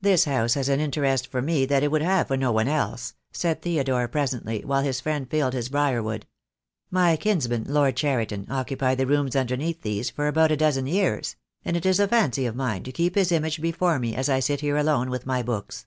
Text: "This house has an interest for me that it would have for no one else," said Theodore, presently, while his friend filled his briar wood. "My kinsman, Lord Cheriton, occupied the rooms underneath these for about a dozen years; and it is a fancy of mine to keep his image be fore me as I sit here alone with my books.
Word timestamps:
"This 0.00 0.24
house 0.24 0.54
has 0.54 0.68
an 0.68 0.78
interest 0.78 1.26
for 1.26 1.42
me 1.42 1.66
that 1.66 1.82
it 1.82 1.90
would 1.90 2.00
have 2.00 2.28
for 2.28 2.36
no 2.36 2.52
one 2.52 2.68
else," 2.68 3.14
said 3.32 3.60
Theodore, 3.60 4.06
presently, 4.06 4.64
while 4.64 4.82
his 4.82 5.00
friend 5.00 5.28
filled 5.28 5.52
his 5.52 5.68
briar 5.68 6.00
wood. 6.00 6.26
"My 6.92 7.16
kinsman, 7.16 7.64
Lord 7.66 7.96
Cheriton, 7.96 8.46
occupied 8.48 8.98
the 8.98 9.06
rooms 9.08 9.34
underneath 9.34 9.82
these 9.82 10.10
for 10.10 10.28
about 10.28 10.52
a 10.52 10.56
dozen 10.56 10.86
years; 10.86 11.34
and 11.64 11.76
it 11.76 11.84
is 11.86 11.98
a 11.98 12.06
fancy 12.06 12.46
of 12.46 12.54
mine 12.54 12.84
to 12.84 12.92
keep 12.92 13.16
his 13.16 13.32
image 13.32 13.60
be 13.60 13.72
fore 13.72 13.98
me 13.98 14.14
as 14.14 14.28
I 14.28 14.38
sit 14.38 14.60
here 14.60 14.76
alone 14.76 15.10
with 15.10 15.26
my 15.26 15.42
books. 15.42 15.86